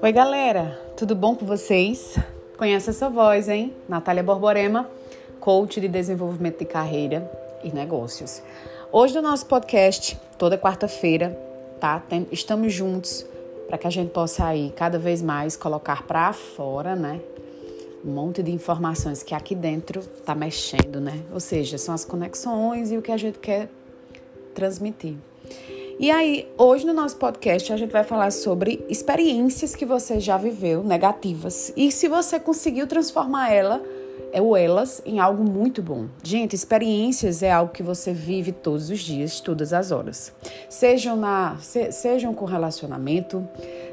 Oi, 0.00 0.12
galera, 0.12 0.80
tudo 0.96 1.16
bom 1.16 1.34
com 1.34 1.44
vocês? 1.44 2.16
Conhece 2.56 2.90
essa 2.90 3.10
voz, 3.10 3.48
hein? 3.48 3.74
Natália 3.88 4.22
Borborema, 4.22 4.88
coach 5.40 5.80
de 5.80 5.88
desenvolvimento 5.88 6.60
de 6.60 6.66
carreira 6.66 7.28
e 7.64 7.72
negócios. 7.72 8.40
Hoje 8.92 9.16
no 9.16 9.22
nosso 9.22 9.46
podcast, 9.46 10.16
toda 10.38 10.56
quarta-feira, 10.56 11.36
tá? 11.80 12.00
Estamos 12.30 12.72
juntos 12.72 13.26
para 13.66 13.76
que 13.76 13.88
a 13.88 13.90
gente 13.90 14.10
possa 14.12 14.46
aí 14.46 14.72
cada 14.76 15.00
vez 15.00 15.20
mais 15.20 15.56
colocar 15.56 16.04
para 16.04 16.32
fora, 16.32 16.94
né? 16.94 17.20
Um 18.04 18.12
monte 18.12 18.40
de 18.40 18.52
informações 18.52 19.24
que 19.24 19.34
aqui 19.34 19.56
dentro 19.56 20.00
tá 20.24 20.32
mexendo, 20.32 21.00
né? 21.00 21.24
Ou 21.32 21.40
seja, 21.40 21.76
são 21.76 21.92
as 21.92 22.04
conexões 22.04 22.92
e 22.92 22.96
o 22.96 23.02
que 23.02 23.10
a 23.10 23.16
gente 23.16 23.40
quer 23.40 23.68
transmitir. 24.54 25.16
E 26.00 26.12
aí, 26.12 26.48
hoje 26.56 26.86
no 26.86 26.92
nosso 26.92 27.16
podcast, 27.16 27.72
a 27.72 27.76
gente 27.76 27.90
vai 27.90 28.04
falar 28.04 28.30
sobre 28.30 28.86
experiências 28.88 29.74
que 29.74 29.84
você 29.84 30.20
já 30.20 30.36
viveu, 30.36 30.84
negativas, 30.84 31.72
e 31.76 31.90
se 31.90 32.06
você 32.06 32.38
conseguiu 32.38 32.86
transformar 32.86 33.52
ela 33.52 33.82
é 34.32 34.40
ou 34.40 34.56
elas 34.56 35.02
em 35.04 35.18
algo 35.18 35.42
muito 35.42 35.82
bom. 35.82 36.06
Gente, 36.22 36.54
experiências 36.54 37.42
é 37.42 37.50
algo 37.50 37.72
que 37.72 37.82
você 37.82 38.12
vive 38.12 38.52
todos 38.52 38.90
os 38.90 39.00
dias, 39.00 39.40
todas 39.40 39.72
as 39.72 39.90
horas. 39.90 40.32
Sejam 40.68 41.16
na, 41.16 41.56
se, 41.58 41.90
sejam 41.90 42.32
com 42.32 42.44
relacionamento, 42.44 43.44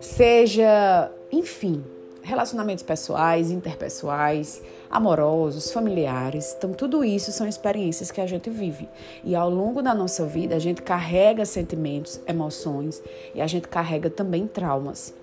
seja, 0.00 1.08
enfim, 1.30 1.84
relacionamentos 2.22 2.84
pessoais, 2.84 3.50
interpessoais, 3.50 4.62
amorosos, 4.90 5.72
familiares. 5.72 6.54
Então, 6.56 6.72
tudo 6.72 7.04
isso 7.04 7.32
são 7.32 7.46
experiências 7.48 8.10
que 8.10 8.20
a 8.20 8.26
gente 8.26 8.48
vive. 8.48 8.88
E 9.24 9.34
ao 9.34 9.50
longo 9.50 9.82
da 9.82 9.94
nossa 9.94 10.24
vida, 10.24 10.54
a 10.54 10.58
gente 10.58 10.82
carrega 10.82 11.44
sentimentos, 11.44 12.20
emoções 12.26 13.02
e 13.34 13.40
a 13.40 13.46
gente 13.46 13.68
carrega 13.68 14.08
também 14.08 14.46
traumas. 14.46 15.14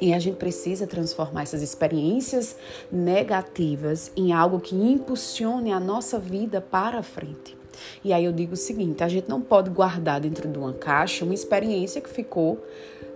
E 0.00 0.12
a 0.12 0.18
gente 0.18 0.36
precisa 0.36 0.86
transformar 0.86 1.42
essas 1.42 1.62
experiências 1.62 2.56
negativas 2.92 4.12
em 4.14 4.32
algo 4.32 4.60
que 4.60 4.74
impulsione 4.74 5.72
a 5.72 5.80
nossa 5.80 6.18
vida 6.18 6.60
para 6.60 7.02
frente. 7.02 7.56
E 8.04 8.12
aí 8.12 8.24
eu 8.24 8.32
digo 8.32 8.54
o 8.54 8.56
seguinte: 8.56 9.02
a 9.02 9.08
gente 9.08 9.28
não 9.28 9.40
pode 9.40 9.70
guardar 9.70 10.20
dentro 10.20 10.48
de 10.48 10.58
uma 10.58 10.74
caixa 10.74 11.24
uma 11.24 11.34
experiência 11.34 12.00
que 12.00 12.10
ficou 12.10 12.62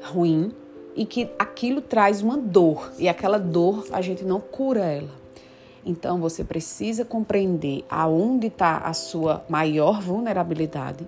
ruim 0.03 0.53
e 0.97 1.05
que 1.05 1.31
aquilo 1.39 1.81
traz 1.81 2.23
uma 2.23 2.37
dor 2.37 2.93
e 2.99 3.09
aquela 3.09 3.39
dor 3.39 3.87
a 3.93 4.01
gente 4.01 4.25
não 4.25 4.41
cura 4.41 4.81
ela. 4.81 5.21
Então 5.85 6.21
você 6.21 6.45
precisa 6.45 7.05
compreender 7.05 7.85
aonde 7.89 8.49
está 8.49 8.79
a 8.79 8.93
sua 8.93 9.45
maior 9.49 10.01
vulnerabilidade 10.01 11.07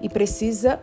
e 0.00 0.08
precisa 0.08 0.80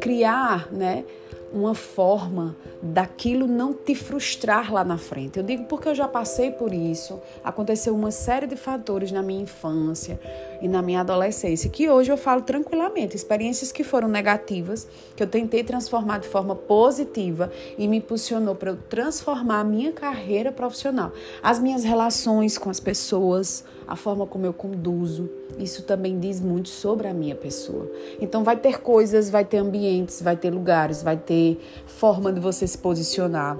criar, 0.00 0.72
né, 0.72 1.04
uma 1.52 1.74
forma 1.74 2.56
daquilo 2.80 3.46
não 3.46 3.72
te 3.72 3.94
frustrar 3.94 4.72
lá 4.72 4.84
na 4.84 4.96
frente. 4.98 5.38
Eu 5.38 5.42
digo 5.42 5.64
porque 5.64 5.88
eu 5.88 5.94
já 5.94 6.06
passei 6.06 6.50
por 6.50 6.72
isso. 6.72 7.20
Aconteceu 7.42 7.94
uma 7.94 8.10
série 8.10 8.46
de 8.46 8.56
fatores 8.56 9.10
na 9.10 9.22
minha 9.22 9.42
infância 9.42 10.18
e 10.60 10.68
na 10.68 10.82
minha 10.82 11.00
adolescência 11.00 11.70
que 11.70 11.88
hoje 11.88 12.12
eu 12.12 12.16
falo 12.16 12.42
tranquilamente, 12.42 13.16
experiências 13.16 13.72
que 13.72 13.82
foram 13.82 14.08
negativas, 14.08 14.86
que 15.16 15.22
eu 15.22 15.26
tentei 15.26 15.64
transformar 15.64 16.18
de 16.18 16.28
forma 16.28 16.54
positiva 16.54 17.50
e 17.78 17.88
me 17.88 17.98
impulsionou 17.98 18.54
para 18.54 18.70
eu 18.70 18.76
transformar 18.76 19.60
a 19.60 19.64
minha 19.64 19.92
carreira 19.92 20.52
profissional, 20.52 21.12
as 21.42 21.58
minhas 21.58 21.84
relações 21.84 22.58
com 22.58 22.68
as 22.68 22.80
pessoas, 22.80 23.64
a 23.86 23.96
forma 23.96 24.26
como 24.26 24.46
eu 24.46 24.52
conduzo. 24.52 25.28
Isso 25.58 25.82
também 25.82 26.18
diz 26.18 26.40
muito 26.40 26.68
sobre 26.68 27.08
a 27.08 27.14
minha 27.14 27.34
pessoa. 27.34 27.90
Então 28.20 28.44
vai 28.44 28.56
ter 28.56 28.80
coisas, 28.80 29.30
vai 29.30 29.44
ter 29.44 29.58
ambientes, 29.58 30.22
vai 30.22 30.36
ter 30.36 30.50
lugares, 30.50 31.02
vai 31.02 31.16
ter 31.16 31.60
forma 31.86 32.32
de 32.32 32.40
você 32.40 32.66
se 32.66 32.78
posicionar. 32.78 33.58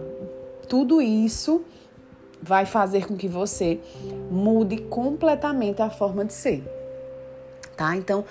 Tudo 0.68 1.02
isso 1.02 1.62
vai 2.42 2.64
fazer 2.64 3.06
com 3.06 3.16
que 3.16 3.28
você 3.28 3.80
mude 4.30 4.78
completamente 4.78 5.82
a 5.82 5.90
forma 5.90 6.24
de 6.24 6.32
ser. 6.32 6.79
Tá? 7.80 7.96
Então, 7.96 8.26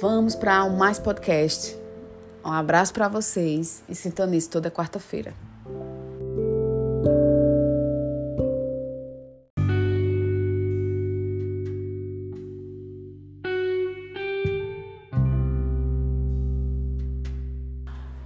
vamos 0.00 0.34
para 0.34 0.64
um 0.64 0.74
mais 0.74 0.98
podcast. 0.98 1.76
Um 2.42 2.50
abraço 2.50 2.90
para 2.94 3.06
vocês 3.06 3.84
e 3.86 3.94
sintonize 3.94 4.48
toda 4.48 4.70
quarta-feira. 4.70 5.34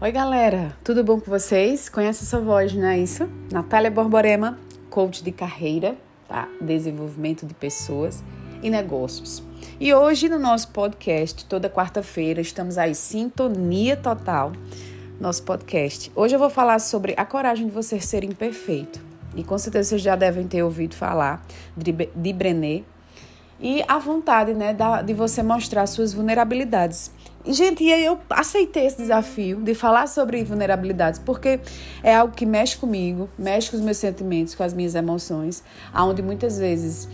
Oi, 0.01 0.13
galera, 0.13 0.77
tudo 0.85 1.03
bom 1.03 1.19
com 1.19 1.29
vocês? 1.29 1.89
Conhece 1.89 2.23
essa 2.23 2.39
voz, 2.39 2.73
não 2.73 2.87
é 2.87 3.01
isso? 3.01 3.29
Natália 3.51 3.91
Borborema, 3.91 4.57
coach 4.89 5.25
de 5.25 5.33
carreira, 5.33 5.97
tá? 6.29 6.49
desenvolvimento 6.61 7.45
de 7.45 7.53
pessoas 7.53 8.23
e 8.67 8.71
negócios. 8.71 9.43
E 9.79 9.95
hoje 9.95 10.29
no 10.29 10.41
nosso 10.41 10.69
podcast, 10.69 11.45
toda 11.45 11.71
quarta-feira, 11.71 12.41
estamos 12.41 12.77
aí, 12.77 12.97
sintonia 12.97 13.97
total, 13.97 14.53
nosso 15.21 15.45
podcast. 15.45 16.11
Hoje 16.17 16.35
eu 16.35 16.39
vou 16.39 16.51
falar 16.51 16.81
sobre 16.81 17.15
a 17.17 17.25
coragem 17.25 17.67
de 17.67 17.73
você 17.73 18.01
ser 18.01 18.25
imperfeito. 18.25 19.01
E 19.37 19.45
com 19.45 19.57
certeza 19.57 19.91
vocês 19.91 20.03
já 20.03 20.17
devem 20.17 20.49
ter 20.49 20.65
ouvido 20.65 20.97
falar 20.97 21.47
de 21.77 22.33
Brené, 22.33 22.83
e 23.61 23.83
a 23.89 23.99
vontade 23.99 24.53
né, 24.53 24.77
de 25.05 25.15
você 25.15 25.43
mostrar 25.43 25.87
suas 25.87 26.13
vulnerabilidades. 26.13 27.11
Gente, 27.47 27.85
e 27.85 27.93
aí 27.93 28.05
eu 28.05 28.19
aceitei 28.29 28.87
esse 28.87 28.99
desafio 28.99 29.61
de 29.63 29.75
falar 29.75 30.09
sobre 30.09 30.43
vulnerabilidades, 30.43 31.21
porque 31.21 31.61
é 32.03 32.15
algo 32.15 32.35
que 32.35 32.45
mexe 32.45 32.77
comigo, 32.77 33.31
mexe 33.39 33.71
com 33.71 33.77
os 33.77 33.83
meus 33.83 33.99
sentimentos, 33.99 34.55
com 34.55 34.65
as 34.65 34.75
minhas 34.75 34.95
emoções, 34.95 35.63
aonde 35.95 36.23
muitas 36.23 36.59
vezes 36.59 37.09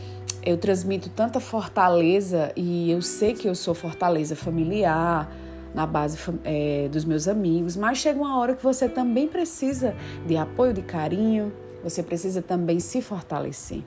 eu 0.44 0.56
transmito 0.56 1.08
tanta 1.08 1.40
fortaleza 1.40 2.52
e 2.56 2.90
eu 2.90 3.00
sei 3.00 3.32
que 3.32 3.48
eu 3.48 3.54
sou 3.54 3.74
fortaleza 3.74 4.34
familiar, 4.34 5.30
na 5.74 5.86
base 5.86 6.18
é, 6.44 6.88
dos 6.90 7.04
meus 7.04 7.26
amigos, 7.26 7.76
mas 7.76 7.98
chega 7.98 8.18
uma 8.18 8.38
hora 8.38 8.54
que 8.54 8.62
você 8.62 8.88
também 8.88 9.26
precisa 9.26 9.94
de 10.26 10.36
apoio, 10.36 10.72
de 10.72 10.82
carinho, 10.82 11.52
você 11.82 12.02
precisa 12.02 12.42
também 12.42 12.78
se 12.78 13.00
fortalecer. 13.00 13.82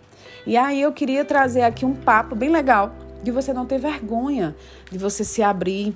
E 0.46 0.58
aí 0.58 0.82
eu 0.82 0.92
queria 0.92 1.24
trazer 1.24 1.62
aqui 1.62 1.86
um 1.86 1.94
papo 1.94 2.36
bem 2.36 2.50
legal 2.50 2.94
de 3.22 3.32
você 3.32 3.54
não 3.54 3.66
ter 3.66 3.80
vergonha, 3.80 4.56
de 4.92 4.98
você 4.98 5.24
se 5.24 5.42
abrir, 5.42 5.96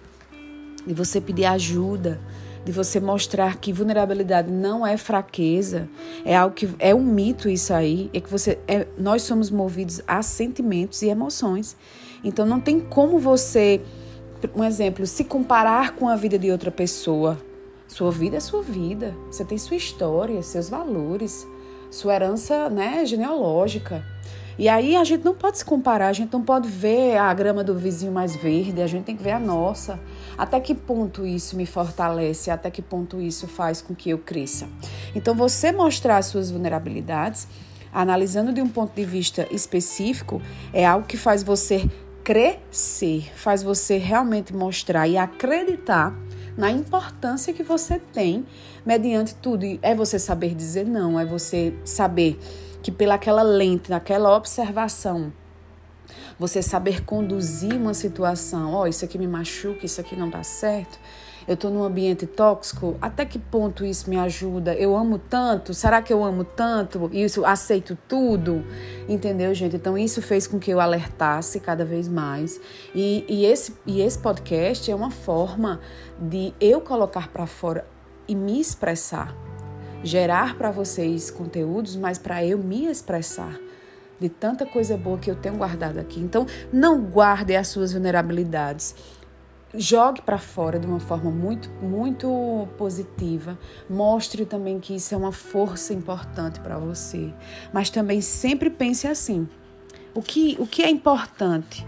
de 0.85 0.93
você 0.93 1.19
pedir 1.19 1.45
ajuda, 1.45 2.19
de 2.65 2.71
você 2.71 2.99
mostrar 2.99 3.57
que 3.57 3.71
vulnerabilidade 3.71 4.51
não 4.51 4.85
é 4.85 4.97
fraqueza, 4.97 5.89
é 6.25 6.35
algo 6.35 6.55
que 6.55 6.69
é 6.79 6.93
um 6.93 7.03
mito 7.03 7.49
isso 7.49 7.73
aí, 7.73 8.09
é 8.13 8.19
que 8.19 8.29
você 8.29 8.59
é, 8.67 8.85
nós 8.97 9.21
somos 9.23 9.49
movidos 9.49 10.01
a 10.07 10.21
sentimentos 10.21 11.01
e 11.01 11.07
emoções. 11.07 11.75
Então 12.23 12.45
não 12.45 12.59
tem 12.59 12.79
como 12.79 13.17
você, 13.17 13.81
um 14.55 14.63
exemplo, 14.63 15.05
se 15.07 15.23
comparar 15.23 15.95
com 15.95 16.07
a 16.07 16.15
vida 16.15 16.37
de 16.37 16.51
outra 16.51 16.71
pessoa. 16.71 17.37
Sua 17.87 18.11
vida 18.11 18.37
é 18.37 18.39
sua 18.39 18.61
vida, 18.61 19.15
você 19.31 19.43
tem 19.43 19.57
sua 19.57 19.75
história, 19.75 20.43
seus 20.43 20.69
valores, 20.69 21.47
sua 21.89 22.13
herança, 22.15 22.69
né, 22.69 23.03
genealógica. 23.05 24.05
E 24.59 24.67
aí 24.67 24.97
a 24.97 25.05
gente 25.05 25.23
não 25.23 25.33
pode 25.33 25.57
se 25.57 25.63
comparar, 25.63 26.09
a 26.09 26.13
gente 26.13 26.33
não 26.33 26.41
pode 26.41 26.67
ver 26.67 27.15
a 27.15 27.33
grama 27.33 27.63
do 27.63 27.73
vizinho 27.75 28.11
mais 28.11 28.35
verde, 28.35 28.81
a 28.81 28.87
gente 28.87 29.05
tem 29.05 29.15
que 29.15 29.23
ver 29.23 29.31
a 29.31 29.39
nossa. 29.39 29.97
Até 30.37 30.59
que 30.59 30.75
ponto 30.75 31.25
isso 31.25 31.55
me 31.55 31.65
fortalece, 31.65 32.51
até 32.51 32.69
que 32.69 32.81
ponto 32.81 33.21
isso 33.21 33.47
faz 33.47 33.81
com 33.81 33.95
que 33.95 34.09
eu 34.09 34.17
cresça. 34.17 34.67
Então, 35.15 35.33
você 35.33 35.71
mostrar 35.71 36.21
suas 36.23 36.51
vulnerabilidades, 36.51 37.47
analisando 37.93 38.51
de 38.51 38.61
um 38.61 38.67
ponto 38.67 38.93
de 38.93 39.05
vista 39.05 39.47
específico, 39.49 40.41
é 40.73 40.85
algo 40.85 41.07
que 41.07 41.15
faz 41.15 41.41
você 41.41 41.89
crescer, 42.21 43.31
faz 43.35 43.63
você 43.63 43.97
realmente 43.97 44.53
mostrar 44.53 45.07
e 45.07 45.17
acreditar 45.17 46.13
na 46.57 46.69
importância 46.69 47.53
que 47.53 47.63
você 47.63 47.97
tem 47.97 48.45
mediante 48.85 49.35
tudo. 49.35 49.65
É 49.81 49.95
você 49.95 50.19
saber 50.19 50.53
dizer 50.53 50.85
não, 50.85 51.17
é 51.17 51.25
você 51.25 51.73
saber 51.85 52.37
que 52.81 52.91
pelaquela 52.91 53.41
lente, 53.41 53.89
naquela 53.89 54.35
observação, 54.35 55.31
você 56.37 56.61
saber 56.61 57.03
conduzir 57.03 57.75
uma 57.75 57.93
situação, 57.93 58.73
ó, 58.73 58.81
oh, 58.81 58.87
isso 58.87 59.03
aqui 59.03 59.17
me 59.17 59.27
machuca, 59.27 59.85
isso 59.85 59.99
aqui 59.99 60.15
não 60.15 60.29
dá 60.29 60.43
certo. 60.43 60.97
Eu 61.47 61.55
estou 61.55 61.71
num 61.71 61.83
ambiente 61.83 62.27
tóxico, 62.27 62.95
até 63.01 63.25
que 63.25 63.39
ponto 63.39 63.83
isso 63.83 64.07
me 64.07 64.17
ajuda? 64.17 64.75
Eu 64.75 64.95
amo 64.95 65.17
tanto? 65.17 65.73
Será 65.73 65.99
que 65.99 66.13
eu 66.13 66.23
amo 66.23 66.43
tanto? 66.43 67.09
Isso 67.11 67.43
aceito 67.43 67.97
tudo? 68.07 68.63
Entendeu, 69.07 69.51
gente? 69.53 69.75
Então 69.75 69.97
isso 69.97 70.21
fez 70.21 70.45
com 70.45 70.59
que 70.59 70.69
eu 70.69 70.79
alertasse 70.79 71.59
cada 71.59 71.83
vez 71.83 72.07
mais. 72.07 72.61
E, 72.93 73.25
e 73.27 73.45
esse, 73.45 73.75
e 73.87 73.99
esse 73.99 74.19
podcast 74.19 74.91
é 74.91 74.95
uma 74.95 75.09
forma 75.09 75.79
de 76.19 76.53
eu 76.61 76.81
colocar 76.81 77.29
para 77.29 77.47
fora 77.47 77.87
e 78.27 78.35
me 78.35 78.61
expressar 78.61 79.48
gerar 80.03 80.57
para 80.57 80.71
vocês 80.71 81.29
conteúdos, 81.29 81.95
mas 81.95 82.17
para 82.17 82.43
eu 82.45 82.57
me 82.57 82.85
expressar 82.85 83.59
de 84.19 84.27
tanta 84.27 84.65
coisa 84.65 84.97
boa 84.97 85.17
que 85.17 85.31
eu 85.31 85.35
tenho 85.35 85.55
guardado 85.55 85.97
aqui. 85.97 86.19
Então, 86.19 86.45
não 86.71 87.01
guarde 87.01 87.55
as 87.55 87.67
suas 87.67 87.93
vulnerabilidades. 87.93 88.95
jogue 89.73 90.21
para 90.23 90.39
fora 90.39 90.79
de 90.79 90.87
uma 90.87 90.99
forma 90.99 91.29
muito, 91.29 91.69
muito 91.81 92.67
positiva. 92.77 93.57
Mostre 93.89 94.43
também 94.43 94.79
que 94.79 94.95
isso 94.95 95.13
é 95.13 95.17
uma 95.17 95.31
força 95.31 95.93
importante 95.93 96.59
para 96.59 96.77
você. 96.79 97.31
Mas 97.71 97.89
também 97.89 98.19
sempre 98.19 98.69
pense 98.69 99.07
assim: 99.07 99.47
o 100.13 100.21
que, 100.21 100.57
o 100.59 100.65
que 100.65 100.81
é 100.81 100.89
importante? 100.89 101.85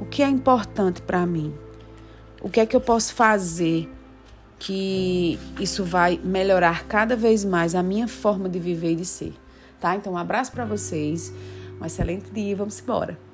O 0.00 0.06
que 0.06 0.22
é 0.22 0.28
importante 0.28 1.02
para 1.02 1.26
mim? 1.26 1.54
O 2.40 2.48
que 2.48 2.60
é 2.60 2.66
que 2.66 2.74
eu 2.74 2.80
posso 2.80 3.14
fazer 3.14 3.90
que 4.58 5.38
isso 5.60 5.84
vai 5.84 6.20
melhorar 6.22 6.84
cada 6.86 7.14
vez 7.14 7.44
mais 7.44 7.74
a 7.74 7.82
minha 7.82 8.08
forma 8.08 8.48
de 8.48 8.58
viver 8.58 8.92
e 8.92 8.96
de 8.96 9.04
ser? 9.04 9.34
Tá? 9.80 9.94
Então, 9.94 10.14
um 10.14 10.18
abraço 10.18 10.50
para 10.52 10.64
vocês. 10.64 11.32
Um 11.80 11.84
excelente 11.84 12.30
dia. 12.30 12.56
Vamos 12.56 12.80
embora. 12.80 13.27